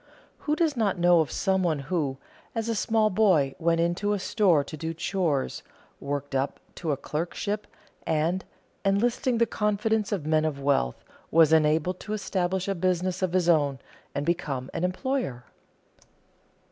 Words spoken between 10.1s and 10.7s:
of men of